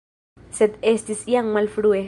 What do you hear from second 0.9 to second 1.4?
estis